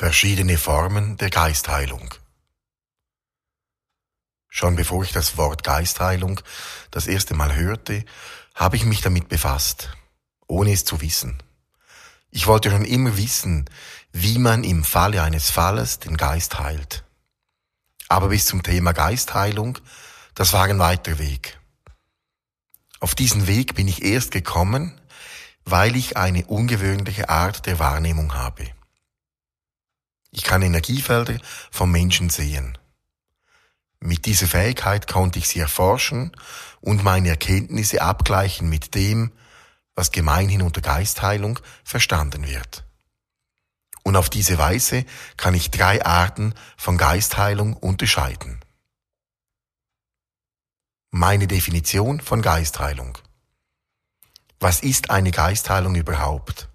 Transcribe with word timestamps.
Verschiedene 0.00 0.58
Formen 0.58 1.16
der 1.16 1.28
Geistheilung. 1.28 2.14
Schon 4.48 4.76
bevor 4.76 5.02
ich 5.02 5.10
das 5.10 5.36
Wort 5.36 5.64
Geistheilung 5.64 6.40
das 6.92 7.08
erste 7.08 7.34
Mal 7.34 7.56
hörte, 7.56 8.04
habe 8.54 8.76
ich 8.76 8.84
mich 8.84 9.00
damit 9.00 9.28
befasst, 9.28 9.90
ohne 10.46 10.70
es 10.70 10.84
zu 10.84 11.00
wissen. 11.00 11.42
Ich 12.30 12.46
wollte 12.46 12.70
schon 12.70 12.84
immer 12.84 13.16
wissen, 13.16 13.68
wie 14.12 14.38
man 14.38 14.62
im 14.62 14.84
Falle 14.84 15.20
eines 15.20 15.50
Falles 15.50 15.98
den 15.98 16.16
Geist 16.16 16.60
heilt. 16.60 17.02
Aber 18.06 18.28
bis 18.28 18.46
zum 18.46 18.62
Thema 18.62 18.92
Geistheilung, 18.92 19.78
das 20.36 20.52
war 20.52 20.66
ein 20.66 20.78
weiter 20.78 21.18
Weg. 21.18 21.58
Auf 23.00 23.16
diesen 23.16 23.48
Weg 23.48 23.74
bin 23.74 23.88
ich 23.88 24.04
erst 24.04 24.30
gekommen, 24.30 25.00
weil 25.64 25.96
ich 25.96 26.16
eine 26.16 26.46
ungewöhnliche 26.46 27.28
Art 27.28 27.66
der 27.66 27.80
Wahrnehmung 27.80 28.34
habe. 28.34 28.77
Ich 30.30 30.42
kann 30.42 30.62
Energiefelder 30.62 31.38
vom 31.70 31.90
Menschen 31.90 32.30
sehen. 32.30 32.76
Mit 34.00 34.26
dieser 34.26 34.46
Fähigkeit 34.46 35.08
konnte 35.08 35.38
ich 35.38 35.48
sie 35.48 35.58
erforschen 35.58 36.36
und 36.80 37.02
meine 37.02 37.30
Erkenntnisse 37.30 38.02
abgleichen 38.02 38.68
mit 38.68 38.94
dem, 38.94 39.32
was 39.94 40.12
gemeinhin 40.12 40.62
unter 40.62 40.80
Geistheilung 40.80 41.58
verstanden 41.82 42.46
wird. 42.46 42.84
Und 44.04 44.16
auf 44.16 44.30
diese 44.30 44.56
Weise 44.56 45.04
kann 45.36 45.54
ich 45.54 45.70
drei 45.70 46.04
Arten 46.04 46.54
von 46.76 46.96
Geistheilung 46.96 47.74
unterscheiden. 47.74 48.60
Meine 51.10 51.46
Definition 51.46 52.20
von 52.20 52.40
Geistheilung. 52.40 53.18
Was 54.60 54.80
ist 54.80 55.10
eine 55.10 55.30
Geistheilung 55.30 55.94
überhaupt? 55.94 56.68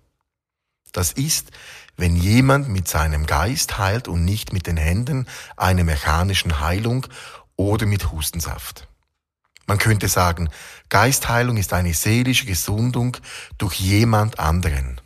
Das 0.91 1.11
ist, 1.11 1.51
wenn 1.97 2.15
jemand 2.15 2.69
mit 2.69 2.87
seinem 2.87 3.25
Geist 3.25 3.77
heilt 3.77 4.07
und 4.07 4.25
nicht 4.25 4.53
mit 4.53 4.67
den 4.67 4.77
Händen 4.77 5.27
eine 5.57 5.83
mechanischen 5.83 6.59
Heilung 6.59 7.07
oder 7.55 7.85
mit 7.85 8.11
Hustensaft. 8.11 8.87
Man 9.65 9.77
könnte 9.77 10.07
sagen, 10.07 10.49
Geistheilung 10.89 11.57
ist 11.57 11.73
eine 11.73 11.93
seelische 11.93 12.45
Gesundung 12.45 13.17
durch 13.57 13.75
jemand 13.75 14.39
anderen. 14.39 14.99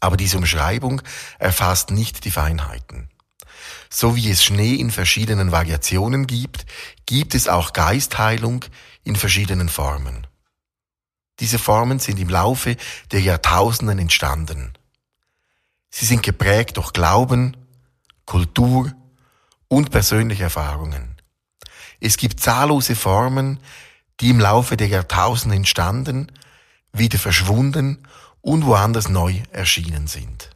Aber 0.00 0.16
diese 0.16 0.36
Umschreibung 0.36 1.02
erfasst 1.38 1.90
nicht 1.90 2.24
die 2.24 2.30
Feinheiten. 2.30 3.08
So 3.90 4.16
wie 4.16 4.30
es 4.30 4.44
Schnee 4.44 4.74
in 4.74 4.90
verschiedenen 4.90 5.50
Variationen 5.50 6.26
gibt, 6.26 6.66
gibt 7.06 7.34
es 7.34 7.48
auch 7.48 7.72
Geistheilung 7.72 8.64
in 9.02 9.16
verschiedenen 9.16 9.68
Formen. 9.68 10.26
Diese 11.40 11.58
Formen 11.58 11.98
sind 11.98 12.20
im 12.20 12.28
Laufe 12.28 12.76
der 13.10 13.20
Jahrtausenden 13.20 13.98
entstanden. 13.98 14.72
Sie 15.96 16.06
sind 16.06 16.24
geprägt 16.24 16.76
durch 16.76 16.92
Glauben, 16.92 17.56
Kultur 18.26 18.92
und 19.68 19.92
persönliche 19.92 20.42
Erfahrungen. 20.42 21.14
Es 22.00 22.16
gibt 22.16 22.40
zahllose 22.40 22.96
Formen, 22.96 23.60
die 24.18 24.30
im 24.30 24.40
Laufe 24.40 24.76
der 24.76 24.88
Jahrtausende 24.88 25.54
entstanden, 25.54 26.32
wieder 26.92 27.20
verschwunden 27.20 28.08
und 28.40 28.66
woanders 28.66 29.08
neu 29.08 29.40
erschienen 29.52 30.08
sind. 30.08 30.50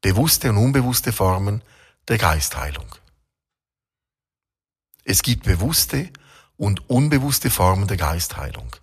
Bewusste 0.00 0.50
und 0.50 0.56
unbewusste 0.56 1.12
Formen 1.12 1.62
der 2.08 2.18
Geistheilung. 2.18 2.96
Es 5.04 5.22
gibt 5.22 5.44
bewusste 5.44 6.10
und 6.56 6.90
unbewusste 6.90 7.48
Formen 7.48 7.86
der 7.86 7.96
Geistheilung. 7.96 8.74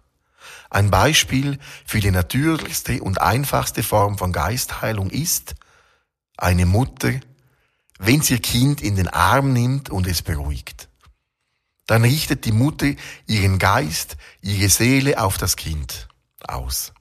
Ein 0.70 0.92
Beispiel 0.92 1.60
für 1.86 2.00
die 2.00 2.12
natürlichste 2.12 3.02
und 3.02 3.22
einfachste 3.22 3.84
Form 3.84 4.18
von 4.18 4.34
Geistheilung 4.34 5.10
ist 5.10 5.56
eine 6.38 6.66
Mutter, 6.66 7.12
wenn 8.00 8.22
sie 8.22 8.36
ihr 8.36 8.42
Kind 8.42 8.82
in 8.82 8.96
den 8.96 9.08
Arm 9.08 9.54
nimmt 9.54 9.90
und 9.90 10.08
es 10.08 10.22
beruhigt. 10.22 10.90
Dann 11.88 12.04
richtet 12.04 12.46
die 12.46 12.52
Mutter 12.52 12.94
ihren 13.28 13.60
Geist, 13.60 14.18
ihre 14.42 14.70
Seele 14.70 15.22
auf 15.22 15.38
das 15.38 15.56
Kind 15.56 16.08
aus. 16.42 16.94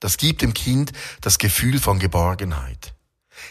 Das 0.00 0.16
gibt 0.16 0.42
dem 0.42 0.54
Kind 0.54 0.92
das 1.20 1.38
Gefühl 1.38 1.78
von 1.78 1.98
Geborgenheit. 1.98 2.94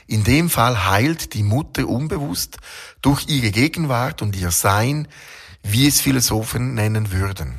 In 0.07 0.23
dem 0.23 0.49
Fall 0.49 0.85
heilt 0.85 1.33
die 1.33 1.43
Mutter 1.43 1.87
unbewusst 1.87 2.57
durch 3.01 3.27
ihre 3.27 3.51
Gegenwart 3.51 4.21
und 4.21 4.35
ihr 4.35 4.51
Sein, 4.51 5.07
wie 5.63 5.87
es 5.87 6.01
Philosophen 6.01 6.73
nennen 6.73 7.11
würden. 7.11 7.57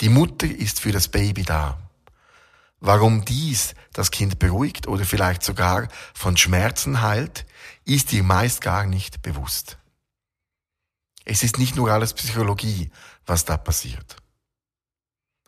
Die 0.00 0.08
Mutter 0.08 0.46
ist 0.46 0.80
für 0.80 0.92
das 0.92 1.08
Baby 1.08 1.42
da. 1.42 1.78
Warum 2.80 3.24
dies 3.24 3.74
das 3.92 4.10
Kind 4.10 4.38
beruhigt 4.38 4.86
oder 4.86 5.04
vielleicht 5.04 5.42
sogar 5.42 5.88
von 6.12 6.36
Schmerzen 6.36 7.00
heilt, 7.00 7.46
ist 7.84 8.12
ihr 8.12 8.22
meist 8.22 8.60
gar 8.60 8.84
nicht 8.84 9.22
bewusst. 9.22 9.78
Es 11.24 11.42
ist 11.42 11.58
nicht 11.58 11.74
nur 11.74 11.90
alles 11.90 12.12
Psychologie, 12.12 12.90
was 13.24 13.44
da 13.44 13.56
passiert. 13.56 14.16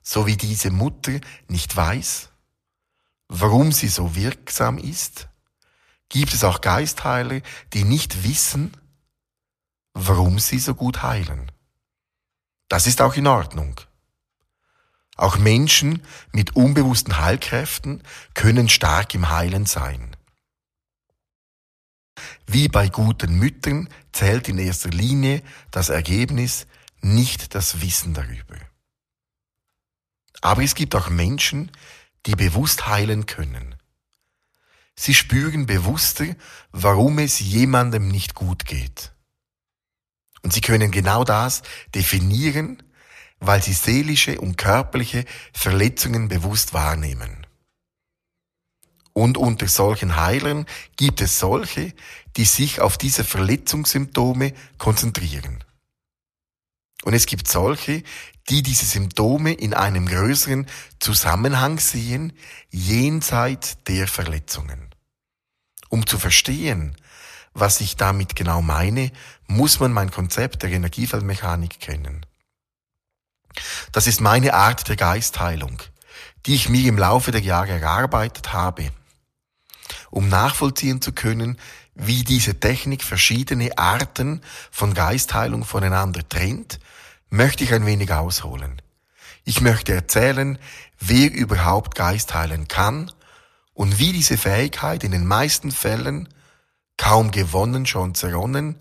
So 0.03 0.27
wie 0.27 0.37
diese 0.37 0.71
Mutter 0.71 1.21
nicht 1.49 1.77
weiß, 1.77 2.31
warum 3.29 3.73
sie 3.73 3.89
so 3.89 4.17
wirksam 4.17 4.79
ist, 4.79 5.29
gibt 6.09 6.33
es 6.33 6.45
auch 6.45 6.63
Geistheiler, 6.63 7.43
die 7.75 7.85
nicht 7.85 8.25
wissen, 8.25 8.75
warum 9.93 10.39
sie 10.39 10.59
so 10.59 10.75
gut 10.75 11.03
heilen. 11.03 11.53
Das 12.69 12.87
ist 12.87 13.01
auch 13.03 13.15
in 13.15 13.27
Ordnung. 13.27 13.81
Auch 15.19 15.37
Menschen 15.37 16.01
mit 16.31 16.55
unbewussten 16.55 17.19
Heilkräften 17.19 18.05
können 18.35 18.69
stark 18.69 19.15
im 19.15 19.29
Heilen 19.31 19.67
sein. 19.67 20.17
Wie 22.47 22.69
bei 22.69 22.89
guten 22.89 23.37
Müttern 23.37 23.89
zählt 24.13 24.49
in 24.49 24.59
erster 24.59 24.91
Linie 24.91 25.43
das 25.73 25.89
Ergebnis, 25.89 26.69
nicht 27.01 27.57
das 27.57 27.81
Wissen 27.81 28.15
darüber. 28.15 28.57
Aber 30.41 30.63
es 30.63 30.77
gibt 30.77 30.95
auch 30.95 31.11
Menschen, 31.11 31.73
die 32.27 32.37
bewusst 32.37 32.87
heilen 32.87 33.27
können. 33.27 33.75
Sie 34.95 35.15
spüren 35.15 35.67
bewusster, 35.67 36.37
warum 36.71 37.19
es 37.19 37.41
jemandem 37.41 38.07
nicht 38.07 38.37
gut 38.37 38.67
geht. 38.67 39.13
Und 40.43 40.53
sie 40.53 40.61
können 40.61 40.93
genau 40.93 41.25
das 41.25 41.63
definieren 41.93 42.85
weil 43.41 43.63
sie 43.63 43.73
seelische 43.73 44.41
und 44.41 44.57
körperliche 44.57 45.25
Verletzungen 45.53 46.29
bewusst 46.29 46.75
wahrnehmen. 46.75 47.47
Und 49.13 49.37
unter 49.37 49.67
solchen 49.67 50.17
Heilern 50.17 50.67
gibt 50.97 51.21
es 51.21 51.39
solche, 51.39 51.93
die 52.37 52.45
sich 52.45 52.81
auf 52.81 52.99
diese 52.99 53.25
Verletzungssymptome 53.25 54.53
konzentrieren. 54.79 55.65
Und 57.03 57.15
es 57.15 57.27
gibt 57.27 57.49
solche, 57.49 58.03
die 58.49 58.63
diese 58.63 58.87
Symptome 58.87 59.53
in 59.53 59.75
einem 59.75 60.07
größeren 60.07 60.67
Zusammenhang 61.01 61.79
sehen, 61.79 62.33
jenseits 62.71 63.83
der 63.85 64.09
Verletzungen. 64.09 64.89
Um 65.89 66.07
zu 66.07 66.19
verstehen, 66.19 66.97
was 67.55 67.81
ich 67.81 67.97
damit 67.97 68.37
genau 68.37 68.63
meine, 68.63 69.11
muss 69.47 69.81
man 69.81 69.93
mein 69.93 70.11
Konzept 70.11 70.63
der 70.63 70.71
Energiefeldmechanik 70.71 71.81
kennen. 71.81 72.25
Das 73.93 74.07
ist 74.07 74.21
meine 74.21 74.55
Art 74.55 74.89
der 74.89 74.97
Geistheilung, 74.97 75.83
die 76.47 76.55
ich 76.55 76.69
mir 76.69 76.89
im 76.89 76.99
Laufe 76.99 77.31
der 77.31 77.41
Jahre 77.41 77.81
erarbeitet 77.81 78.53
habe. 78.53 78.91
Um 80.11 80.29
nachvollziehen 80.29 81.01
zu 81.01 81.13
können, 81.13 81.59
wie 81.95 82.23
diese 82.23 82.61
Technik 82.61 83.03
verschiedene 83.03 83.77
Arten 83.77 84.43
von 84.71 84.95
Geistheilung 84.95 85.65
voneinander 85.65 86.27
trennt, 86.29 86.79
möchte 87.29 87.65
ich 87.65 87.75
ein 87.75 87.87
wenig 87.87 88.13
ausholen. 88.13 88.81
Ich 89.45 89.61
möchte 89.61 89.95
erzählen, 89.95 90.59
wer 91.01 91.33
überhaupt 91.33 91.95
Geist 91.95 92.35
heilen 92.35 92.69
kann 92.69 93.11
und 93.75 93.99
wie 93.99 94.13
diese 94.13 94.37
Fähigkeit 94.37 95.05
in 95.05 95.13
den 95.13 95.27
meisten 95.27 95.71
Fällen 95.71 96.29
kaum 96.97 97.31
gewonnen, 97.31 97.87
schon 97.87 98.15
zerronnen, 98.15 98.77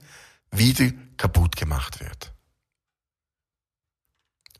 wieder 0.52 0.92
kaputt 1.18 1.56
gemacht 1.56 2.00
wird. 2.00 2.34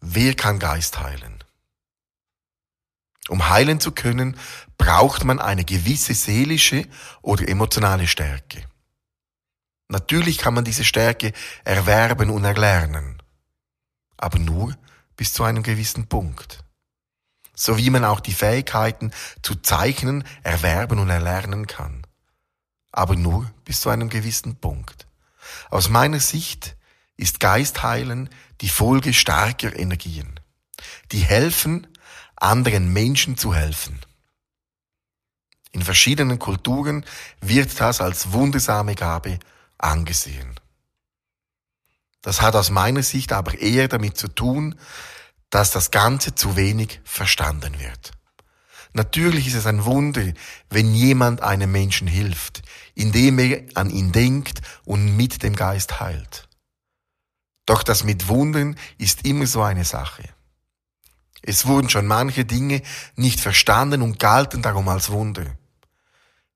Wer 0.10 0.36
kann 0.36 0.58
Geist 0.58 1.02
heilen? 1.02 1.44
Um 3.28 3.50
heilen 3.50 3.82
zu 3.82 3.92
können, 3.92 4.40
braucht 4.78 5.26
man 5.26 5.42
eine 5.42 5.66
gewisse 5.66 6.14
seelische 6.14 6.88
oder 7.22 7.46
emotionale 7.50 8.08
Stärke. 8.08 8.64
Natürlich 9.90 10.38
kann 10.38 10.54
man 10.54 10.64
diese 10.64 10.86
Stärke 10.86 11.34
erwerben 11.66 12.30
und 12.30 12.46
erlernen, 12.46 13.22
aber 14.16 14.40
nur 14.40 14.78
bis 15.18 15.34
zu 15.34 15.44
einem 15.44 15.62
gewissen 15.62 16.08
Punkt. 16.08 16.64
So 17.54 17.78
wie 17.78 17.90
man 17.90 18.06
auch 18.06 18.22
die 18.22 18.34
Fähigkeiten 18.34 19.12
zu 19.42 19.56
zeichnen, 19.56 20.24
erwerben 20.42 21.00
und 21.00 21.10
erlernen 21.10 21.68
kann, 21.68 22.08
aber 22.94 23.18
nur 23.18 23.52
bis 23.66 23.82
zu 23.82 23.90
einem 23.90 24.08
gewissen 24.08 24.56
Punkt. 24.56 25.06
Aus 25.70 25.90
meiner 25.90 26.22
Sicht 26.22 26.77
ist 27.18 27.40
Geistheilen 27.40 28.30
die 28.62 28.70
Folge 28.70 29.14
starker 29.14 29.78
Energien, 29.78 30.40
die 31.12 31.20
helfen, 31.20 31.88
anderen 32.36 32.94
Menschen 32.94 33.38
zu 33.38 33.54
helfen. 33.54 34.00
In 35.72 35.82
verschiedenen 35.82 36.40
Kulturen 36.40 37.06
wird 37.42 37.80
das 37.80 38.02
als 38.02 38.32
wundersame 38.32 38.96
Gabe 38.96 39.40
angesehen. 39.78 40.60
Das 42.22 42.42
hat 42.42 42.56
aus 42.56 42.70
meiner 42.70 43.04
Sicht 43.04 43.32
aber 43.32 43.60
eher 43.60 43.88
damit 43.88 44.18
zu 44.18 44.28
tun, 44.28 44.76
dass 45.50 45.72
das 45.72 45.92
Ganze 45.92 46.36
zu 46.36 46.56
wenig 46.56 47.00
verstanden 47.04 47.80
wird. 47.80 48.12
Natürlich 48.94 49.48
ist 49.48 49.56
es 49.56 49.66
ein 49.68 49.86
Wunder, 49.86 50.34
wenn 50.70 50.94
jemand 50.94 51.42
einem 51.42 51.72
Menschen 51.72 52.08
hilft, 52.08 52.64
indem 52.96 53.38
er 53.40 53.64
an 53.76 53.90
ihn 53.90 54.12
denkt 54.12 54.62
und 54.86 55.16
mit 55.16 55.44
dem 55.44 55.56
Geist 55.56 56.00
heilt. 56.00 56.47
Doch 57.68 57.84
das 57.84 58.04
mit 58.06 58.30
Wundern 58.30 58.78
ist 58.98 59.28
immer 59.28 59.46
so 59.46 59.62
eine 59.62 59.86
Sache. 59.86 60.24
Es 61.42 61.68
wurden 61.68 61.90
schon 61.90 62.08
manche 62.08 62.46
Dinge 62.46 62.82
nicht 63.16 63.40
verstanden 63.40 64.02
und 64.02 64.20
galten 64.20 64.62
darum 64.62 64.88
als 64.88 65.12
Wunder. 65.12 65.46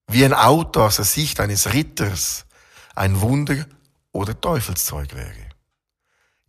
Wie 0.07 0.25
ein 0.25 0.33
Auto 0.33 0.81
aus 0.81 0.95
der 0.95 1.05
Sicht 1.05 1.39
eines 1.39 1.73
Ritters 1.73 2.45
ein 2.95 3.21
Wunder 3.21 3.67
oder 4.13 4.39
Teufelszeug 4.39 5.13
wäre. 5.13 5.49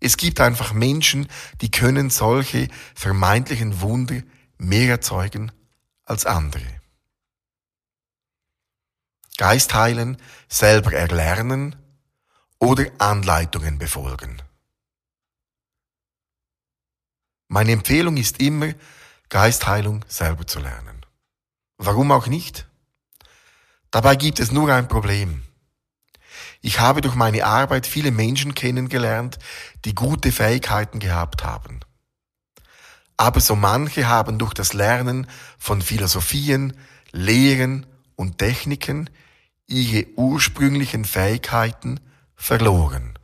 Es 0.01 0.17
gibt 0.17 0.41
einfach 0.41 0.73
Menschen, 0.73 1.29
die 1.61 1.71
können 1.71 2.09
solche 2.11 2.69
vermeintlichen 2.95 3.81
Wunder 3.81 4.21
mehr 4.59 4.91
erzeugen 4.91 5.53
als 6.05 6.25
andere. 6.25 6.81
Geist 9.39 9.75
heilen, 9.75 10.19
selber 10.49 10.93
erlernen 10.93 11.75
oder 12.59 12.87
Anleitungen 12.99 13.79
befolgen. 13.79 14.41
Meine 17.53 17.73
Empfehlung 17.73 18.17
ist 18.17 18.41
immer, 18.41 18.73
Geistheilung 19.29 20.07
selber 20.09 20.47
zu 20.47 20.59
lernen. 20.59 21.05
Warum 21.77 22.11
auch 22.11 22.27
nicht? 22.27 22.67
Dabei 23.91 24.17
gibt 24.17 24.41
es 24.41 24.53
nur 24.53 24.73
ein 24.73 24.89
Problem. 24.89 25.43
Ich 26.63 26.81
habe 26.81 27.03
durch 27.03 27.15
meine 27.15 27.45
Arbeit 27.45 27.87
viele 27.87 28.11
Menschen 28.11 28.55
kennengelernt, 28.55 29.39
die 29.85 29.95
gute 29.95 30.33
Fähigkeiten 30.33 30.99
gehabt 30.99 31.45
haben. 31.45 31.81
Aber 33.19 33.41
so 33.41 33.55
manche 33.55 34.09
haben 34.09 34.39
durch 34.39 34.55
das 34.55 34.73
Lernen 34.73 35.27
von 35.59 35.83
Philosophien, 35.83 36.75
Lehren 37.11 37.85
und 38.17 38.39
Techniken 38.39 39.11
ihre 39.67 40.07
ursprünglichen 40.17 41.05
Fähigkeiten 41.05 42.01
verloren. 42.35 43.19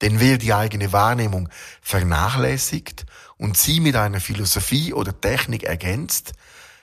Denn 0.00 0.20
wer 0.20 0.38
die 0.38 0.54
eigene 0.54 0.92
Wahrnehmung 0.92 1.48
vernachlässigt 1.82 3.04
und 3.36 3.56
sie 3.56 3.80
mit 3.80 3.96
einer 3.96 4.20
Philosophie 4.20 4.94
oder 4.94 5.18
Technik 5.20 5.64
ergänzt, 5.64 6.32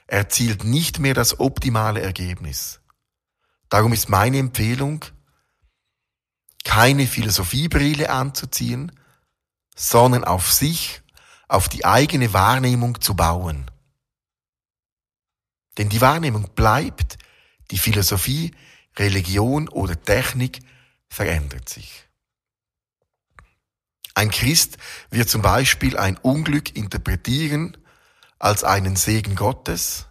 erzielt 0.06 0.64
nicht 0.64 1.00
mehr 1.00 1.14
das 1.14 1.40
optimale 1.40 2.02
Ergebnis. 2.02 2.80
Darum 3.70 3.92
ist 3.94 4.08
meine 4.10 4.38
Empfehlung, 4.38 5.04
keine 6.64 7.08
Philosophiebrille 7.08 8.10
anzuziehen, 8.10 8.92
sondern 9.76 10.24
auf 10.24 10.52
sich, 10.52 11.02
auf 11.48 11.70
die 11.70 11.86
eigene 11.86 12.34
Wahrnehmung 12.34 13.02
zu 13.02 13.16
bauen. 13.16 13.70
Denn 15.78 15.90
die 15.90 16.02
Wahrnehmung 16.02 16.50
bleibt, 16.56 17.18
die 17.72 17.78
Philosophie, 17.78 18.56
Religion 18.98 19.70
oder 19.70 20.02
Technik 20.02 20.60
verändert 21.08 21.70
sich. 21.70 22.07
Ein 24.18 24.32
Christ 24.32 24.78
wird 25.12 25.30
zum 25.30 25.44
Beispiel 25.44 25.96
ein 25.96 26.18
Unglück 26.18 26.76
interpretieren 26.76 27.78
als 28.40 28.64
einen 28.64 28.96
Segen 28.96 29.36
Gottes, 29.36 30.08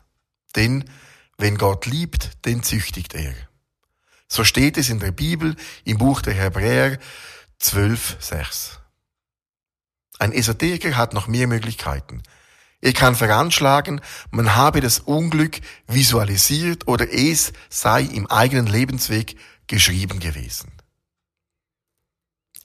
denn 0.54 0.88
wenn 1.38 1.58
Gott 1.58 1.86
liebt, 1.86 2.44
den 2.44 2.62
züchtigt 2.62 3.14
er. 3.14 3.34
So 4.28 4.44
steht 4.44 4.78
es 4.78 4.90
in 4.90 5.00
der 5.00 5.10
Bibel 5.10 5.56
im 5.82 5.98
Buch 5.98 6.22
der 6.22 6.34
Hebräer 6.34 7.00
12,6. 7.60 8.76
Ein 10.20 10.30
Esoteriker 10.30 10.96
hat 10.96 11.12
noch 11.12 11.26
mehr 11.26 11.48
Möglichkeiten. 11.48 12.22
Er 12.80 12.92
kann 12.92 13.16
veranschlagen, 13.16 14.00
man 14.30 14.54
habe 14.54 14.80
das 14.80 15.00
Unglück 15.00 15.58
visualisiert 15.88 16.86
oder 16.86 17.12
es 17.12 17.52
sei 17.70 18.02
im 18.02 18.28
eigenen 18.28 18.68
Lebensweg 18.68 19.36
geschrieben 19.66 20.20
gewesen. 20.20 20.75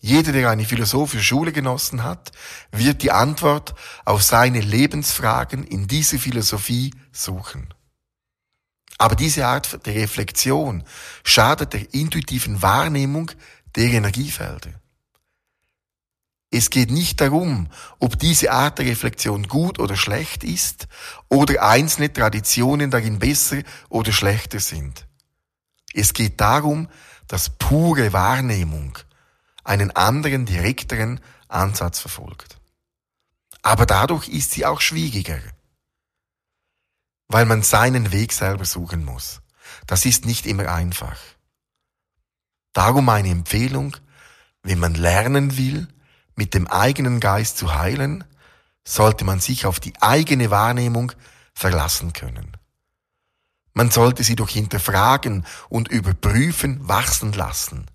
Jeder, 0.03 0.31
der 0.31 0.49
eine 0.49 0.65
philosophische 0.65 1.23
Schule 1.23 1.51
genossen 1.51 2.03
hat, 2.03 2.31
wird 2.71 3.03
die 3.03 3.11
Antwort 3.11 3.75
auf 4.03 4.23
seine 4.23 4.59
Lebensfragen 4.59 5.63
in 5.63 5.87
dieser 5.87 6.17
Philosophie 6.17 6.91
suchen. 7.11 7.71
Aber 8.97 9.15
diese 9.15 9.45
Art 9.45 9.85
der 9.85 9.93
Reflexion 9.93 10.83
schadet 11.23 11.73
der 11.73 11.93
intuitiven 11.93 12.63
Wahrnehmung 12.63 13.31
der 13.75 13.91
Energiefelder. 13.91 14.71
Es 16.49 16.71
geht 16.71 16.89
nicht 16.89 17.21
darum, 17.21 17.69
ob 17.99 18.17
diese 18.17 18.51
Art 18.51 18.79
der 18.79 18.87
Reflexion 18.87 19.47
gut 19.47 19.79
oder 19.79 19.95
schlecht 19.95 20.43
ist 20.43 20.87
oder 21.29 21.63
einzelne 21.63 22.11
Traditionen 22.11 22.89
darin 22.89 23.19
besser 23.19 23.61
oder 23.89 24.11
schlechter 24.11 24.59
sind. 24.59 25.05
Es 25.93 26.13
geht 26.13 26.41
darum, 26.41 26.89
dass 27.27 27.51
pure 27.51 28.13
Wahrnehmung 28.13 28.97
einen 29.71 29.91
anderen, 29.91 30.45
direkteren 30.45 31.21
Ansatz 31.47 31.99
verfolgt. 31.99 32.57
Aber 33.61 33.85
dadurch 33.85 34.27
ist 34.27 34.51
sie 34.51 34.65
auch 34.65 34.81
schwieriger, 34.81 35.39
weil 37.29 37.45
man 37.45 37.63
seinen 37.63 38.11
Weg 38.11 38.33
selber 38.33 38.65
suchen 38.65 39.05
muss. 39.05 39.39
Das 39.87 40.05
ist 40.05 40.25
nicht 40.25 40.45
immer 40.45 40.67
einfach. 40.67 41.17
Darum 42.73 43.05
meine 43.05 43.29
Empfehlung, 43.29 43.95
wenn 44.61 44.77
man 44.77 44.93
lernen 44.93 45.57
will, 45.57 45.87
mit 46.35 46.53
dem 46.53 46.67
eigenen 46.67 47.21
Geist 47.21 47.57
zu 47.57 47.73
heilen, 47.73 48.25
sollte 48.83 49.23
man 49.23 49.39
sich 49.39 49.65
auf 49.65 49.79
die 49.79 49.93
eigene 50.01 50.51
Wahrnehmung 50.51 51.13
verlassen 51.53 52.11
können. 52.11 52.57
Man 53.73 53.89
sollte 53.89 54.25
sie 54.25 54.35
durch 54.35 54.51
Hinterfragen 54.51 55.45
und 55.69 55.87
Überprüfen 55.87 56.89
wachsen 56.89 57.31
lassen. 57.31 57.85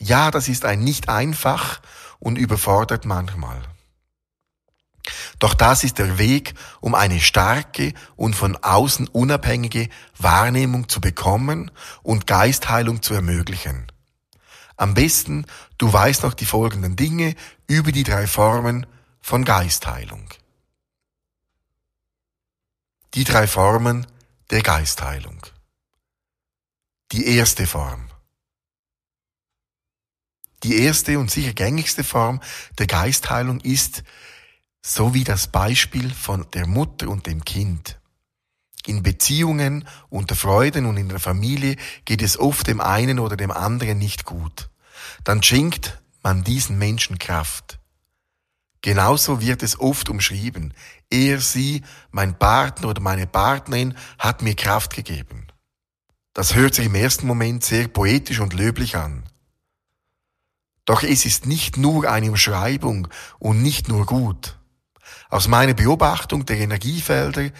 Ja, 0.00 0.30
das 0.30 0.48
ist 0.48 0.64
ein 0.64 0.80
nicht 0.80 1.08
einfach 1.08 1.80
und 2.20 2.38
überfordert 2.38 3.04
manchmal. 3.04 3.60
Doch 5.38 5.54
das 5.54 5.84
ist 5.84 5.98
der 5.98 6.18
Weg, 6.18 6.54
um 6.80 6.94
eine 6.94 7.20
starke 7.20 7.94
und 8.14 8.34
von 8.34 8.56
außen 8.56 9.08
unabhängige 9.08 9.88
Wahrnehmung 10.16 10.88
zu 10.88 11.00
bekommen 11.00 11.70
und 12.02 12.26
Geistheilung 12.26 13.02
zu 13.02 13.14
ermöglichen. 13.14 13.90
Am 14.76 14.94
besten, 14.94 15.46
du 15.78 15.92
weißt 15.92 16.22
noch 16.22 16.34
die 16.34 16.46
folgenden 16.46 16.94
Dinge 16.94 17.34
über 17.66 17.90
die 17.90 18.04
drei 18.04 18.26
Formen 18.26 18.86
von 19.20 19.44
Geistheilung. 19.44 20.28
Die 23.14 23.24
drei 23.24 23.48
Formen 23.48 24.06
der 24.50 24.62
Geistheilung. 24.62 25.40
Die 27.10 27.26
erste 27.36 27.66
Form. 27.66 28.08
Die 30.64 30.82
erste 30.82 31.18
und 31.18 31.30
sicher 31.30 31.52
gängigste 31.52 32.04
Form 32.04 32.40
der 32.78 32.86
Geistheilung 32.86 33.60
ist 33.60 34.02
so 34.82 35.14
wie 35.14 35.24
das 35.24 35.48
Beispiel 35.48 36.10
von 36.10 36.46
der 36.52 36.66
Mutter 36.66 37.08
und 37.08 37.26
dem 37.26 37.44
Kind. 37.44 37.98
In 38.86 39.02
Beziehungen, 39.02 39.86
unter 40.08 40.34
Freuden 40.34 40.86
und 40.86 40.96
in 40.96 41.08
der 41.08 41.20
Familie 41.20 41.76
geht 42.04 42.22
es 42.22 42.38
oft 42.38 42.66
dem 42.66 42.80
einen 42.80 43.18
oder 43.18 43.36
dem 43.36 43.50
anderen 43.50 43.98
nicht 43.98 44.24
gut. 44.24 44.70
Dann 45.24 45.42
schenkt 45.42 46.00
man 46.22 46.42
diesen 46.42 46.78
Menschen 46.78 47.18
Kraft. 47.18 47.78
Genauso 48.80 49.40
wird 49.40 49.62
es 49.62 49.78
oft 49.78 50.08
umschrieben. 50.08 50.72
Er, 51.10 51.40
sie, 51.40 51.82
mein 52.10 52.38
Partner 52.38 52.88
oder 52.88 53.02
meine 53.02 53.26
Partnerin 53.26 53.94
hat 54.18 54.40
mir 54.42 54.54
Kraft 54.54 54.94
gegeben. 54.94 55.48
Das 56.32 56.54
hört 56.54 56.74
sich 56.74 56.86
im 56.86 56.94
ersten 56.94 57.26
Moment 57.26 57.64
sehr 57.64 57.88
poetisch 57.88 58.40
und 58.40 58.54
löblich 58.54 58.96
an. 58.96 59.24
Doch 60.88 61.02
es 61.02 61.26
ist 61.26 61.44
nicht 61.44 61.76
nur 61.76 62.10
eine 62.10 62.30
Umschreibung 62.30 63.08
und 63.38 63.60
nicht 63.62 63.88
nur 63.88 64.06
gut. 64.06 64.56
Aus 65.28 65.46
meiner 65.46 65.74
Beobachtung 65.74 66.46
der 66.46 66.56
Energiefelder 66.56 67.50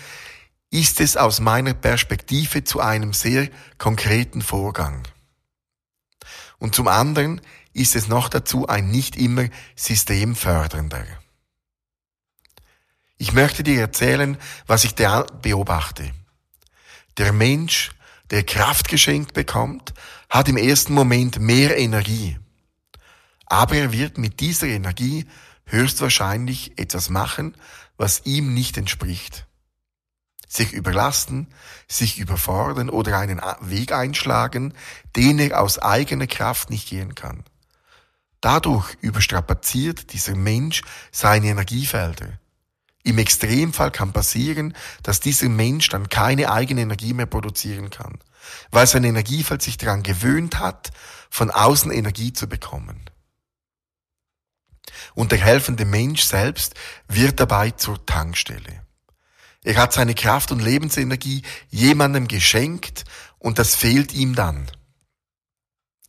ist 0.71 0.99
es 1.03 1.19
aus 1.19 1.39
meiner 1.39 1.75
Perspektive 1.75 2.65
zu 2.65 2.81
einem 2.81 3.13
sehr 3.13 3.51
konkreten 3.77 4.41
Vorgang. 4.41 5.07
Und 6.57 6.75
zum 6.75 6.89
anderen 6.89 7.43
ist 7.75 7.97
es 7.97 8.09
noch 8.09 8.31
dazu 8.31 8.67
ein 8.67 8.89
nicht 8.91 9.15
immer 9.15 9.45
systemfördernder. 9.77 11.05
Ich 13.19 13.35
möchte 13.35 13.63
dir 13.63 13.79
erzählen, 13.79 14.39
was 14.67 14.85
ich 14.85 14.95
beobachte. 14.95 16.13
Der 17.19 17.35
Mensch, 17.35 17.91
der 18.31 18.45
Kraft 18.45 18.89
geschenkt 18.89 19.35
bekommt, 19.35 19.93
hat 20.31 20.49
im 20.49 20.57
ersten 20.57 20.95
Moment 20.95 21.39
mehr 21.39 21.77
Energie. 21.77 22.39
Aber 23.49 23.77
er 23.77 23.93
wird 23.93 24.19
mit 24.19 24.41
dieser 24.41 24.67
Energie 24.67 25.27
höchstwahrscheinlich 25.65 26.79
etwas 26.79 27.09
machen, 27.11 27.57
was 27.97 28.23
ihm 28.25 28.55
nicht 28.55 28.77
entspricht. 28.77 29.47
sich 30.51 30.73
überlasten, 30.73 31.47
sich 31.89 32.19
überfordern 32.19 32.89
oder 32.89 33.19
einen 33.19 33.41
Weg 33.61 33.93
einschlagen, 33.93 34.73
den 35.15 35.39
er 35.39 35.61
aus 35.61 35.79
eigener 35.79 36.27
Kraft 36.27 36.71
nicht 36.71 36.89
gehen 36.89 37.15
kann. 37.15 37.45
Dadurch 38.41 38.97
überstrapaziert 39.03 40.13
dieser 40.13 40.35
Mensch 40.35 40.83
seine 41.13 41.49
Energiefelder. 41.49 42.39
Im 43.03 43.19
Extremfall 43.19 43.91
kann 43.91 44.13
passieren, 44.13 44.75
dass 45.03 45.21
dieser 45.21 45.49
Mensch 45.49 45.89
dann 45.89 46.09
keine 46.09 46.51
eigene 46.51 46.81
Energie 46.83 47.15
mehr 47.15 47.27
produzieren 47.27 47.91
kann, 47.91 48.19
weil 48.71 48.87
sein 48.87 49.05
Energiefeld 49.05 49.61
sich 49.63 49.77
daran 49.77 50.03
gewöhnt 50.03 50.59
hat, 50.59 50.91
von 51.31 51.51
außen 51.51 51.91
Energie 51.91 52.33
zu 52.33 52.49
bekommen. 52.49 53.01
Und 55.15 55.33
der 55.33 55.39
helfende 55.39 55.85
Mensch 55.85 56.23
selbst 56.23 56.75
wird 57.09 57.41
dabei 57.41 57.71
zur 57.71 58.05
Tankstelle. 58.07 58.83
Er 59.65 59.77
hat 59.77 59.93
seine 59.93 60.15
Kraft 60.15 60.53
und 60.53 60.63
Lebensenergie 60.63 61.43
jemandem 61.69 62.29
geschenkt 62.29 63.05
und 63.39 63.59
das 63.59 63.75
fehlt 63.75 64.13
ihm 64.13 64.35
dann. 64.35 64.71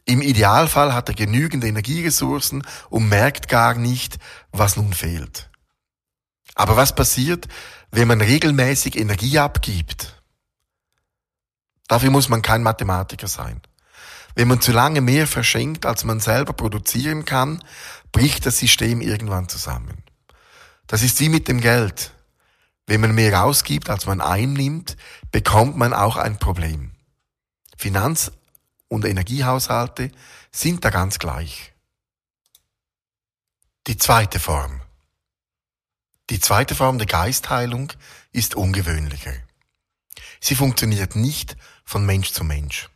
Im 0.05 0.21
Idealfall 0.21 0.93
hat 0.93 1.09
er 1.09 1.15
genügend 1.15 1.63
Energieressourcen 1.63 2.63
und 2.89 3.09
merkt 3.09 3.47
gar 3.47 3.75
nicht, 3.75 4.17
was 4.51 4.75
nun 4.75 4.93
fehlt. 4.93 5.49
Aber 6.55 6.77
was 6.77 6.95
passiert, 6.95 7.47
wenn 7.91 8.07
man 8.07 8.21
regelmäßig 8.21 8.97
Energie 8.97 9.37
abgibt? 9.37 10.21
Dafür 11.87 12.11
muss 12.11 12.29
man 12.29 12.41
kein 12.41 12.63
Mathematiker 12.63 13.27
sein. 13.27 13.61
Wenn 14.35 14.47
man 14.47 14.61
zu 14.61 14.71
lange 14.71 15.01
mehr 15.01 15.27
verschenkt, 15.27 15.85
als 15.85 16.03
man 16.03 16.19
selber 16.19 16.53
produzieren 16.53 17.25
kann, 17.25 17.63
bricht 18.11 18.45
das 18.45 18.57
System 18.57 19.01
irgendwann 19.01 19.49
zusammen. 19.49 20.03
Das 20.87 21.03
ist 21.03 21.19
wie 21.19 21.29
mit 21.29 21.47
dem 21.47 21.61
Geld. 21.61 22.13
Wenn 22.87 23.01
man 23.01 23.13
mehr 23.13 23.43
ausgibt, 23.43 23.89
als 23.89 24.07
man 24.07 24.21
einnimmt, 24.21 24.97
bekommt 25.31 25.77
man 25.77 25.93
auch 25.93 26.17
ein 26.17 26.39
Problem. 26.39 26.91
Finanz- 27.77 28.31
und 28.87 29.05
Energiehaushalte 29.05 30.11
sind 30.51 30.83
da 30.83 30.89
ganz 30.89 31.19
gleich. 31.19 31.73
Die 33.87 33.97
zweite 33.97 34.39
Form. 34.39 34.81
Die 36.29 36.39
zweite 36.39 36.75
Form 36.75 36.97
der 36.97 37.07
Geistheilung 37.07 37.93
ist 38.31 38.55
ungewöhnlicher. 38.55 39.33
Sie 40.39 40.55
funktioniert 40.55 41.15
nicht 41.15 41.57
von 41.85 42.05
Mensch 42.05 42.31
zu 42.31 42.43
Mensch. 42.43 42.89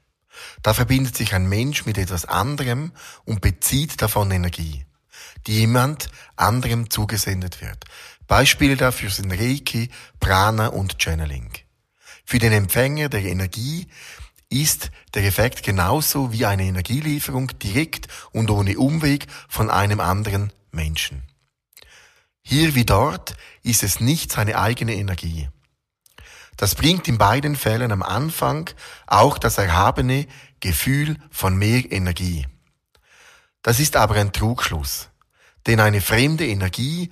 Da 0.61 0.73
verbindet 0.73 1.15
sich 1.15 1.33
ein 1.33 1.47
Mensch 1.47 1.85
mit 1.85 1.97
etwas 1.97 2.25
anderem 2.25 2.91
und 3.25 3.41
bezieht 3.41 4.01
davon 4.01 4.31
Energie, 4.31 4.85
die 5.47 5.59
jemand 5.59 6.09
anderem 6.35 6.89
zugesendet 6.89 7.61
wird. 7.61 7.85
Beispiele 8.27 8.77
dafür 8.77 9.09
sind 9.09 9.31
Reiki, 9.31 9.89
Prana 10.19 10.67
und 10.67 11.01
Channeling. 11.01 11.51
Für 12.25 12.39
den 12.39 12.53
Empfänger 12.53 13.09
der 13.09 13.23
Energie 13.23 13.87
ist 14.49 14.91
der 15.13 15.25
Effekt 15.25 15.63
genauso 15.63 16.31
wie 16.31 16.45
eine 16.45 16.63
Energielieferung 16.63 17.47
direkt 17.59 18.07
und 18.31 18.49
ohne 18.49 18.77
Umweg 18.77 19.27
von 19.49 19.69
einem 19.69 19.99
anderen 19.99 20.53
Menschen. 20.71 21.23
Hier 22.41 22.75
wie 22.75 22.85
dort 22.85 23.35
ist 23.63 23.83
es 23.83 23.99
nicht 23.99 24.31
seine 24.31 24.59
eigene 24.59 24.95
Energie. 24.95 25.49
Das 26.57 26.75
bringt 26.75 27.07
in 27.07 27.17
beiden 27.17 27.55
Fällen 27.55 27.91
am 27.91 28.03
Anfang 28.03 28.69
auch 29.07 29.37
das 29.37 29.57
erhabene 29.57 30.27
Gefühl 30.59 31.17
von 31.31 31.57
mehr 31.57 31.91
Energie. 31.91 32.45
Das 33.63 33.79
ist 33.79 33.95
aber 33.95 34.15
ein 34.15 34.33
Trugschluss, 34.33 35.09
denn 35.67 35.79
eine 35.79 36.01
fremde 36.01 36.45
Energie, 36.45 37.11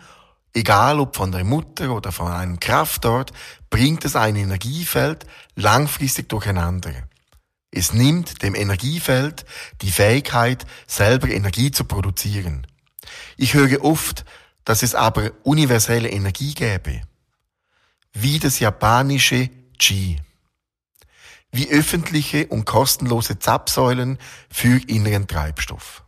egal 0.53 0.99
ob 0.99 1.15
von 1.15 1.31
der 1.31 1.43
Mutter 1.43 1.91
oder 1.91 2.11
von 2.11 2.31
einem 2.31 2.59
Kraftort, 2.59 3.31
bringt 3.69 4.05
es 4.05 4.15
ein 4.15 4.35
Energiefeld 4.35 5.25
langfristig 5.55 6.29
durcheinander. 6.29 6.93
Es 7.71 7.93
nimmt 7.93 8.43
dem 8.43 8.53
Energiefeld 8.53 9.45
die 9.81 9.91
Fähigkeit, 9.91 10.65
selber 10.87 11.29
Energie 11.29 11.71
zu 11.71 11.85
produzieren. 11.85 12.67
Ich 13.37 13.53
höre 13.53 13.83
oft, 13.83 14.25
dass 14.65 14.83
es 14.83 14.93
aber 14.93 15.31
universelle 15.43 16.09
Energie 16.09 16.53
gäbe, 16.53 17.01
wie 18.13 18.39
das 18.39 18.59
japanische 18.59 19.49
Qi, 19.79 20.17
wie 21.51 21.69
öffentliche 21.69 22.47
und 22.47 22.65
kostenlose 22.65 23.39
Zapfsäulen 23.39 24.19
für 24.49 24.81
inneren 24.87 25.27
Treibstoff. 25.27 26.03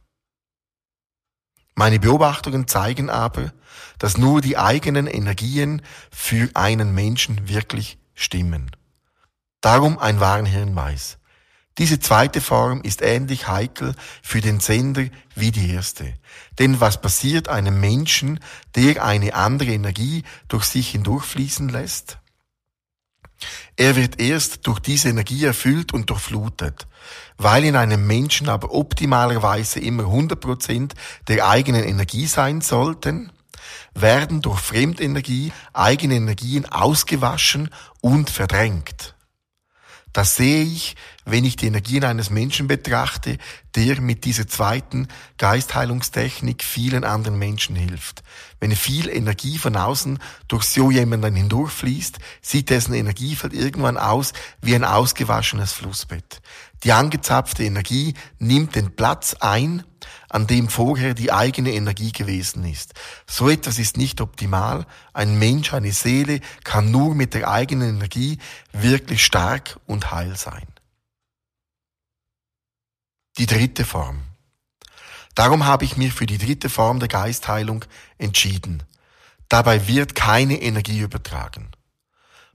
Meine 1.75 1.99
Beobachtungen 1.99 2.67
zeigen 2.67 3.09
aber, 3.09 3.51
dass 3.97 4.17
nur 4.17 4.41
die 4.41 4.57
eigenen 4.57 5.07
Energien 5.07 5.81
für 6.11 6.49
einen 6.53 6.93
Menschen 6.93 7.47
wirklich 7.47 7.97
stimmen. 8.13 8.71
Darum 9.61 9.97
ein 9.97 10.19
Warnhirnweis. 10.19 11.17
Diese 11.79 11.99
zweite 11.99 12.39
Form 12.39 12.81
ist 12.83 13.01
ähnlich 13.01 13.47
heikel 13.47 13.95
für 14.21 14.41
den 14.41 14.59
Sender 14.59 15.05
wie 15.33 15.51
die 15.51 15.71
erste. 15.71 16.13
Denn 16.59 16.79
was 16.79 17.01
passiert 17.01 17.47
einem 17.47 17.79
Menschen, 17.79 18.39
der 18.75 19.03
eine 19.03 19.33
andere 19.33 19.71
Energie 19.71 20.23
durch 20.49 20.65
sich 20.65 20.89
hindurchfließen 20.89 21.69
lässt? 21.69 22.19
Er 23.75 23.95
wird 23.95 24.19
erst 24.19 24.67
durch 24.67 24.79
diese 24.79 25.09
Energie 25.09 25.43
erfüllt 25.45 25.93
und 25.93 26.09
durchflutet. 26.09 26.87
Weil 27.37 27.63
in 27.65 27.75
einem 27.75 28.05
Menschen 28.05 28.49
aber 28.49 28.73
optimalerweise 28.73 29.79
immer 29.79 30.03
100% 30.03 30.91
der 31.27 31.47
eigenen 31.47 31.83
Energie 31.83 32.27
sein 32.27 32.61
sollten, 32.61 33.31
werden 33.93 34.41
durch 34.41 34.59
Fremdenergie 34.59 35.51
eigene 35.73 36.15
Energien 36.15 36.65
ausgewaschen 36.65 37.69
und 38.01 38.29
verdrängt. 38.29 39.15
Das 40.13 40.35
sehe 40.35 40.63
ich, 40.63 40.95
wenn 41.25 41.43
ich 41.43 41.55
die 41.55 41.65
Energien 41.65 42.03
eines 42.03 42.29
Menschen 42.29 42.67
betrachte, 42.67 43.39
der 43.75 43.99
mit 43.99 44.25
dieser 44.25 44.47
zweiten 44.47 45.07
Geistheilungstechnik 45.39 46.63
vielen 46.63 47.03
anderen 47.03 47.39
Menschen 47.39 47.75
hilft. 47.75 48.23
Wenn 48.59 48.75
viel 48.75 49.09
Energie 49.09 49.57
von 49.57 49.75
außen 49.75 50.19
durch 50.47 50.65
so 50.65 50.91
jemanden 50.91 51.35
hindurchfließt, 51.35 52.19
sieht 52.43 52.69
dessen 52.69 52.93
Energiefeld 52.93 53.53
irgendwann 53.53 53.97
aus 53.97 54.33
wie 54.61 54.75
ein 54.75 54.83
ausgewaschenes 54.83 55.71
Flussbett. 55.71 56.41
Die 56.83 56.91
angezapfte 56.91 57.63
Energie 57.63 58.13
nimmt 58.37 58.75
den 58.75 58.95
Platz 58.95 59.35
ein, 59.39 59.83
an 60.29 60.47
dem 60.47 60.69
vorher 60.69 61.13
die 61.13 61.31
eigene 61.31 61.71
Energie 61.71 62.11
gewesen 62.11 62.65
ist. 62.65 62.93
So 63.27 63.49
etwas 63.49 63.79
ist 63.79 63.97
nicht 63.97 64.21
optimal. 64.21 64.85
Ein 65.13 65.39
Mensch, 65.39 65.73
eine 65.73 65.91
Seele 65.91 66.39
kann 66.63 66.91
nur 66.91 67.15
mit 67.15 67.33
der 67.33 67.49
eigenen 67.49 67.95
Energie 67.95 68.37
wirklich 68.71 69.25
stark 69.25 69.79
und 69.87 70.11
heil 70.11 70.35
sein. 70.35 70.67
Die 73.37 73.47
dritte 73.47 73.85
Form. 73.85 74.21
Darum 75.35 75.65
habe 75.65 75.85
ich 75.85 75.97
mich 75.97 76.13
für 76.13 76.27
die 76.27 76.37
dritte 76.37 76.69
Form 76.69 76.99
der 76.99 77.07
Geistheilung 77.07 77.85
entschieden. 78.17 78.83
Dabei 79.49 79.87
wird 79.87 80.13
keine 80.13 80.61
Energie 80.61 80.99
übertragen. 80.99 81.71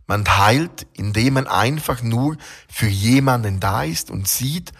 Man 0.07 0.39
heilt, 0.39 0.87
indem 0.95 1.35
man 1.35 1.47
einfach 1.49 2.03
nur 2.03 2.37
für 2.69 2.87
jemanden 2.87 3.61
da 3.61 3.83
ist 3.83 4.11
und 4.11 4.29
sieht, 4.29 4.73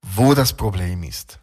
wo 0.00 0.34
das 0.34 0.52
Problem 0.52 1.02
ist. 1.02 1.39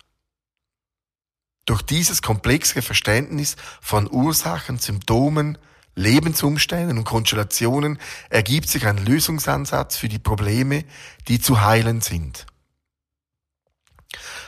Durch 1.68 1.82
dieses 1.82 2.22
komplexere 2.22 2.82
Verständnis 2.82 3.58
von 3.82 4.10
Ursachen, 4.10 4.80
Symptomen, 4.80 5.58
Lebensumständen 5.96 6.98
und 6.98 7.04
Konstellationen 7.04 8.00
ergibt 8.30 8.70
sich 8.70 8.88
ein 8.88 8.98
Lösungsansatz 8.98 9.98
für 9.98 10.08
die 10.08 10.18
Probleme, 10.18 10.86
die 11.28 11.42
zu 11.42 11.62
heilen 11.62 12.00
sind. 12.00 12.46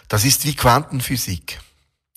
Das 0.07 0.23
ist 0.23 0.45
wie 0.45 0.55
Quantenphysik. 0.55 1.59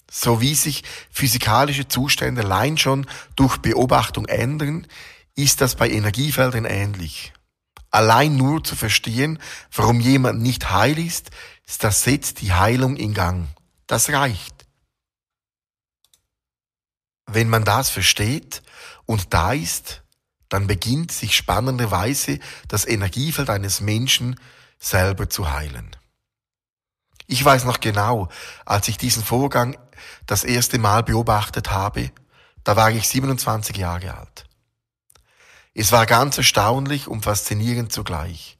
So 0.09 0.41
wie 0.41 0.55
sich 0.55 0.85
physikalische 1.11 1.89
Zustände 1.89 2.43
allein 2.43 2.79
schon 2.79 3.07
durch 3.35 3.57
Beobachtung 3.57 4.27
ändern, 4.27 4.87
ist 5.35 5.61
das 5.63 5.75
bei 5.75 5.91
Energiefeldern 5.91 6.65
ähnlich. 6.65 7.33
Allein 7.91 8.37
nur 8.37 8.63
zu 8.63 8.77
verstehen, 8.77 9.41
warum 9.75 9.99
jemand 9.99 10.41
nicht 10.41 10.71
heil 10.71 10.97
ist, 10.99 11.31
das 11.81 12.05
setzt 12.05 12.41
die 12.41 12.53
Heilung 12.53 12.97
in 12.97 13.15
Gang. 13.15 13.49
Das 13.89 14.11
reicht. 14.11 14.52
Wenn 17.35 17.49
man 17.49 17.65
das 17.65 17.91
versteht 17.91 18.63
und 19.07 19.33
da 19.33 19.53
ist, 19.53 20.03
dann 20.49 20.67
beginnt 20.67 21.13
sich 21.13 21.35
spannenderweise 21.35 22.39
das 22.69 22.87
Energiefeld 22.87 23.49
eines 23.49 23.81
Menschen 23.81 24.39
selber 24.79 25.31
zu 25.31 25.51
heilen. 25.51 25.97
Ich 27.27 27.43
weiß 27.43 27.65
noch 27.65 27.81
genau, 27.81 28.29
als 28.67 28.89
ich 28.89 28.99
diesen 28.99 29.25
Vorgang 29.25 29.79
das 30.27 30.45
erste 30.45 30.79
Mal 30.79 31.03
beobachtet 31.03 31.71
habe, 31.71 32.11
da 32.65 32.77
war 32.77 32.91
ich 32.91 33.09
27 33.09 33.77
Jahre 33.77 34.19
alt. 34.19 34.45
Es 35.73 35.91
war 35.91 36.05
ganz 36.05 36.37
erstaunlich 36.37 37.09
und 37.09 37.23
faszinierend 37.23 37.93
zugleich. 37.93 38.59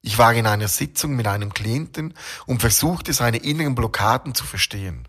Ich 0.00 0.16
war 0.16 0.32
in 0.32 0.46
einer 0.46 0.68
Sitzung 0.68 1.16
mit 1.16 1.26
einem 1.26 1.52
Klienten 1.52 2.14
und 2.46 2.60
versuchte 2.60 3.12
seine 3.12 3.38
inneren 3.38 3.74
Blockaden 3.74 4.34
zu 4.34 4.44
verstehen. 4.44 5.06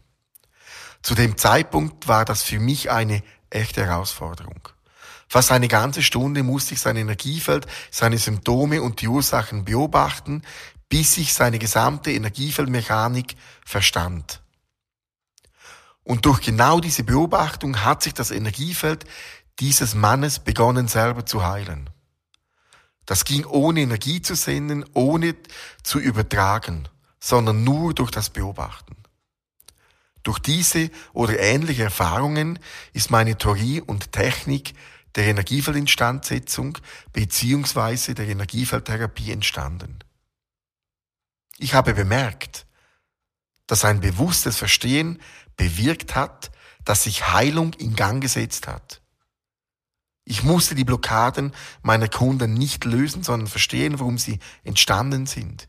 Zu 1.02 1.16
dem 1.16 1.38
Zeitpunkt 1.38 2.08
war 2.08 2.26
das 2.26 2.44
für 2.44 2.60
mich 2.60 2.92
eine 2.92 3.24
echte 3.50 3.86
Herausforderung. 3.86 4.70
Fast 5.30 5.52
eine 5.52 5.68
ganze 5.68 6.04
Stunde 6.04 6.44
musste 6.44 6.74
ich 6.74 6.80
sein 6.80 6.96
Energiefeld, 6.96 7.68
seine 7.92 8.18
Symptome 8.18 8.82
und 8.82 9.02
die 9.02 9.08
Ursachen 9.08 9.66
beobachten, 9.66 10.42
bis 10.90 11.18
ich 11.18 11.34
seine 11.34 11.60
gesamte 11.60 12.12
Energiefeldmechanik 12.12 13.36
verstand. 13.66 14.42
Und 16.04 16.26
durch 16.26 16.40
genau 16.40 16.80
diese 16.80 17.04
Beobachtung 17.04 17.84
hat 17.84 18.02
sich 18.02 18.14
das 18.14 18.32
Energiefeld 18.32 19.04
dieses 19.60 19.96
Mannes 19.96 20.40
begonnen 20.40 20.88
selber 20.88 21.26
zu 21.26 21.46
heilen. 21.46 21.90
Das 23.06 23.26
ging 23.26 23.46
ohne 23.46 23.82
Energie 23.82 24.22
zu 24.22 24.36
senden, 24.36 24.86
ohne 24.94 25.36
zu 25.84 26.00
übertragen, 26.00 26.88
sondern 27.20 27.64
nur 27.64 27.94
durch 27.94 28.12
das 28.12 28.30
Beobachten. 28.30 28.96
Durch 30.24 30.40
diese 30.40 30.90
oder 31.14 31.40
ähnliche 31.40 31.84
Erfahrungen 31.84 32.60
ist 32.94 33.12
meine 33.12 33.38
Theorie 33.38 33.82
und 33.82 34.12
Technik 34.12 34.74
der 35.16 35.26
Energiefeldinstandsetzung 35.26 36.78
beziehungsweise 37.14 38.14
der 38.14 38.28
Energiefeldtherapie 38.28 39.32
entstanden. 39.32 40.00
Ich 41.58 41.74
habe 41.74 41.94
bemerkt, 41.94 42.68
dass 43.66 43.84
ein 43.84 44.00
bewusstes 44.00 44.58
Verstehen 44.58 45.20
bewirkt 45.56 46.16
hat, 46.16 46.52
dass 46.86 47.04
sich 47.04 47.34
Heilung 47.34 47.74
in 47.74 47.96
Gang 47.96 48.22
gesetzt 48.22 48.68
hat. 48.68 49.02
Ich 50.24 50.44
musste 50.44 50.76
die 50.76 50.84
Blockaden 50.84 51.54
meiner 51.82 52.10
Kunden 52.10 52.54
nicht 52.54 52.86
lösen, 52.86 53.24
sondern 53.24 53.48
verstehen, 53.48 54.00
warum 54.00 54.18
sie 54.18 54.40
entstanden 54.64 55.26
sind. 55.26 55.68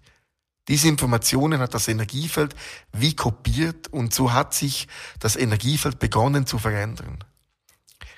Diese 0.69 0.89
Informationen 0.89 1.61
hat 1.61 1.75
das 1.75 1.89
Energiefeld 1.89 2.55
wie 2.93 3.17
kopiert 3.17 3.89
und 3.89 4.15
so 4.15 4.33
hat 4.33 4.55
sich 4.55 4.87
das 5.19 5.35
Energiefeld 5.35 5.99
begonnen 5.99 6.47
zu 6.47 6.59
verändern. 6.59 7.25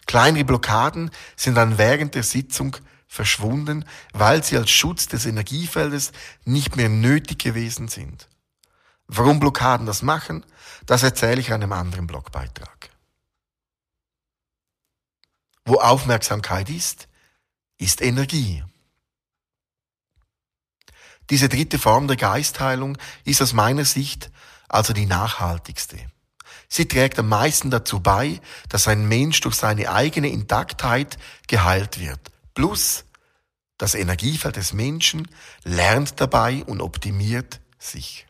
Kleinere 0.07 0.45
Blockaden 0.45 1.13
sind 1.37 1.55
dann 1.55 1.79
während 1.79 2.17
der 2.17 2.25
Sitzung 2.25 2.77
verschwunden, 3.07 3.85
weil 4.13 4.43
sie 4.43 4.57
als 4.57 4.71
Schutz 4.71 5.07
des 5.07 5.27
Energiefeldes 5.27 6.13
nicht 6.45 6.77
mehr 6.77 6.89
nötig 6.89 7.39
gewesen 7.39 7.89
sind. 7.89 8.29
Warum 9.07 9.41
Blockaden 9.41 9.87
das 9.87 10.03
machen, 10.03 10.45
das 10.87 11.03
erzähle 11.03 11.41
ich 11.41 11.49
in 11.49 11.55
einem 11.55 11.73
anderen 11.73 12.07
Blogbeitrag. 12.07 12.91
Wo 15.65 15.77
Aufmerksamkeit 15.77 16.71
ist, 16.71 17.09
ist 17.79 18.01
Energie. 18.03 18.65
Diese 21.31 21.49
dritte 21.49 21.79
Form 21.79 22.09
der 22.09 22.17
Geistheilung 22.17 22.99
ist 23.25 23.41
aus 23.41 23.53
meiner 23.53 23.85
Sicht 23.85 24.31
also 24.69 24.93
die 24.93 25.07
nachhaltigste. 25.07 25.99
Sie 26.69 26.87
trägt 26.87 27.19
am 27.19 27.29
meisten 27.29 27.71
dazu 27.71 28.01
bei, 28.01 28.41
dass 28.69 28.87
ein 28.87 29.09
Mensch 29.09 29.41
durch 29.41 29.57
seine 29.57 29.91
eigene 29.91 30.29
Intaktheit 30.29 31.19
geheilt 31.49 31.99
wird. 31.99 32.21
Plus, 32.55 33.05
das 33.79 33.95
Energiefeld 33.95 34.57
des 34.57 34.73
Menschen 34.73 35.29
lernt 35.65 36.21
dabei 36.21 36.65
und 36.65 36.81
optimiert 36.81 37.61
sich. 37.79 38.27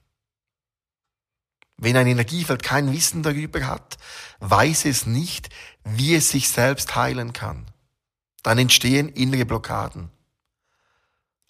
Wenn 1.77 1.97
ein 1.97 2.07
Energiefeld 2.07 2.63
kein 2.63 2.93
Wissen 2.93 3.23
darüber 3.23 3.67
hat, 3.67 3.97
weiß 4.41 4.85
es 4.85 5.07
nicht, 5.07 5.49
wie 5.85 6.15
es 6.15 6.31
sich 6.31 6.49
selbst 6.49 6.95
heilen 6.95 7.33
kann. 7.33 7.67
Dann 8.43 8.59
entstehen 8.59 9.09
innere 9.09 9.45
Blockaden. 9.45 10.11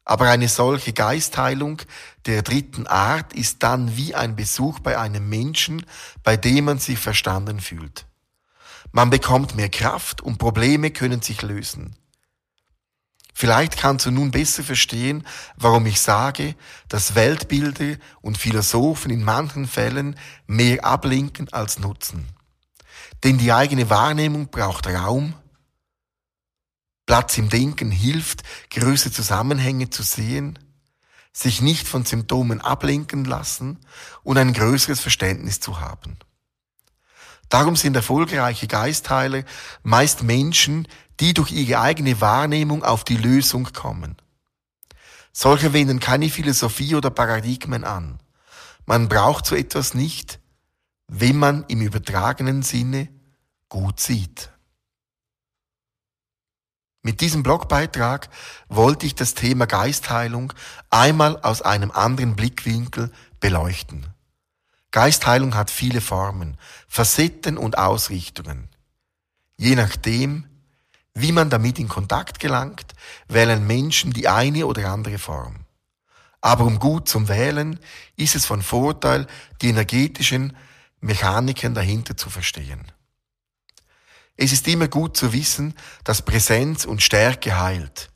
Aber 0.04 0.30
eine 0.30 0.49
solche 0.49 0.92
Geistheilung 0.92 1.83
der 2.26 2.42
dritten 2.42 2.87
Art 2.87 3.33
ist 3.33 3.62
dann 3.62 3.97
wie 3.97 4.14
ein 4.14 4.35
Besuch 4.35 4.80
bei 4.80 4.99
einem 4.99 5.28
Menschen, 5.28 5.85
bei 6.23 6.37
dem 6.37 6.64
man 6.64 6.78
sich 6.78 6.99
verstanden 6.99 7.61
fühlt. 7.61 8.07
Man 8.92 9.11
bekommt 9.11 9.54
mehr 9.54 9.69
Kraft 9.69 10.21
und 10.21 10.38
Probleme 10.38 10.90
können 10.90 11.23
sich 11.23 11.42
lösen. 11.42 11.97
Vielleicht 13.40 13.78
kannst 13.78 14.04
du 14.04 14.11
nun 14.11 14.33
besser 14.33 14.62
verstehen, 14.62 15.26
warum 15.57 15.87
ich 15.87 16.00
sage, 16.00 16.57
dass 16.88 17.14
Weltbilder 17.14 17.96
und 18.20 18.37
Philosophen 18.37 19.11
in 19.11 19.24
manchen 19.24 19.66
Fällen 19.66 20.16
mehr 20.46 20.85
ablenken 20.85 21.51
als 21.51 21.79
nutzen. 21.79 22.27
Denn 23.24 23.38
die 23.38 23.53
eigene 23.53 23.88
Wahrnehmung 23.88 24.48
braucht 24.48 24.87
Raum, 24.88 25.35
Platz 27.11 27.37
im 27.38 27.49
Denken 27.49 27.90
hilft, 27.90 28.44
größere 28.70 29.11
Zusammenhänge 29.11 29.90
zu 29.90 30.05
sehen, 30.05 30.61
sich 31.33 31.61
nicht 31.61 31.88
von 31.88 32.05
Symptomen 32.05 32.61
ablenken 32.61 33.25
lassen 33.25 33.81
und 34.23 34.38
ein 34.38 34.53
größeres 34.53 35.01
Verständnis 35.01 35.59
zu 35.59 35.81
haben. 35.81 36.18
Darum 37.49 37.75
sind 37.75 37.96
erfolgreiche 37.96 38.68
Geistheiler 38.68 39.42
meist 39.83 40.23
Menschen, 40.23 40.87
die 41.18 41.35
durch 41.35 41.51
ihre 41.51 41.81
eigene 41.81 42.20
Wahrnehmung 42.20 42.85
auf 42.85 43.03
die 43.03 43.16
Lösung 43.16 43.64
kommen. 43.73 44.16
Solche 45.33 45.73
wenden 45.73 45.99
keine 45.99 46.31
Philosophie 46.31 46.94
oder 46.94 47.11
Paradigmen 47.11 47.83
an. 47.83 48.20
Man 48.87 49.09
braucht 49.09 49.46
so 49.46 49.57
etwas 49.57 49.94
nicht, 49.94 50.38
wenn 51.09 51.37
man 51.37 51.64
im 51.66 51.81
übertragenen 51.81 52.62
Sinne 52.62 53.09
gut 53.68 53.99
sieht. 53.99 54.53
Mit 57.02 57.22
diesem 57.22 57.42
Blogbeitrag 57.42 58.28
wollte 58.68 59.06
ich 59.06 59.14
das 59.14 59.34
Thema 59.34 59.66
Geistheilung 59.66 60.52
einmal 60.90 61.40
aus 61.40 61.62
einem 61.62 61.90
anderen 61.90 62.36
Blickwinkel 62.36 63.10
beleuchten. 63.40 64.06
Geistheilung 64.90 65.54
hat 65.54 65.70
viele 65.70 66.00
Formen, 66.00 66.58
Facetten 66.88 67.56
und 67.56 67.78
Ausrichtungen. 67.78 68.68
Je 69.56 69.76
nachdem, 69.76 70.46
wie 71.14 71.32
man 71.32 71.48
damit 71.48 71.78
in 71.78 71.88
Kontakt 71.88 72.38
gelangt, 72.38 72.94
wählen 73.28 73.66
Menschen 73.66 74.12
die 74.12 74.28
eine 74.28 74.66
oder 74.66 74.90
andere 74.90 75.18
Form. 75.18 75.64
Aber 76.42 76.64
um 76.64 76.78
gut 76.78 77.08
zum 77.08 77.28
Wählen 77.28 77.78
ist 78.16 78.34
es 78.34 78.46
von 78.46 78.62
Vorteil, 78.62 79.26
die 79.62 79.68
energetischen 79.68 80.56
Mechaniken 81.00 81.74
dahinter 81.74 82.16
zu 82.16 82.28
verstehen. 82.30 82.90
Es 84.42 84.53
ist 84.53 84.66
immer 84.68 84.88
gut 84.88 85.18
zu 85.18 85.35
wissen, 85.35 85.74
dass 86.03 86.22
Präsenz 86.22 86.87
und 86.87 87.03
Stärke 87.03 87.61
heilt. 87.61 88.11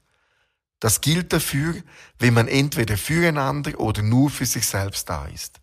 Das 0.80 1.02
gilt 1.02 1.34
dafür, 1.34 1.74
wenn 2.18 2.32
man 2.32 2.48
entweder 2.48 2.96
füreinander 2.96 3.78
oder 3.78 4.00
nur 4.00 4.30
für 4.30 4.46
sich 4.46 4.66
selbst 4.66 5.10
da 5.10 5.26
ist. 5.26 5.60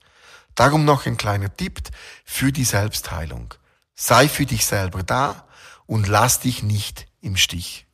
Darum 0.53 0.85
noch 0.85 1.07
ein 1.07 1.17
kleiner 1.17 1.51
Tipp 1.51 1.81
für 2.23 2.51
die 2.51 2.63
Selbstheilung. 2.63 3.55
Sei 3.95 4.29
für 4.29 4.45
dich 4.45 4.67
selber 4.67 5.01
da 5.01 5.47
und 5.87 6.07
lass 6.07 6.41
dich 6.41 6.61
nicht 6.61 7.07
im 7.21 7.37
Stich. 7.37 7.87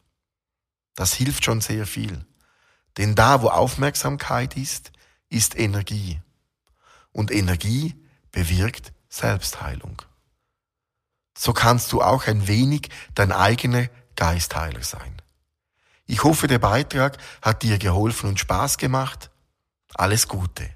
Das 0.93 1.13
hilft 1.13 1.45
schon 1.45 1.62
sehr 1.62 1.88
viel. 1.88 2.25
Denn 2.97 3.15
da, 3.15 3.41
wo 3.41 3.47
Aufmerksamkeit 3.47 4.58
ist, 4.58 4.91
ist 5.30 5.58
Energie. 5.58 6.19
Und 7.13 7.32
Energie 7.32 7.95
bewirkt 8.34 8.91
Selbstheilung. 9.08 10.01
So 11.38 11.54
kannst 11.54 11.91
du 11.91 12.02
auch 12.02 12.26
ein 12.26 12.47
wenig 12.47 12.89
dein 13.13 13.32
eigener 13.32 13.88
Geistheiler 14.15 14.82
sein. 14.82 15.21
Ich 16.08 16.23
hoffe, 16.23 16.47
der 16.47 16.58
Beitrag 16.58 17.17
hat 17.43 17.62
dir 17.62 17.78
geholfen 17.78 18.30
und 18.30 18.39
Spaß 18.39 18.78
gemacht. 18.78 19.30
Alles 19.93 20.28
Gute. 20.28 20.69